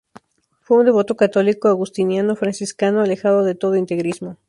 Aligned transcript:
Fue 0.61 0.77
un 0.79 0.85
devoto 0.85 1.15
católico, 1.15 1.67
agustiniano-franciscano, 1.67 3.01
alejado 3.03 3.43
de 3.43 3.53
todo 3.53 3.75
integrismo. 3.75 4.39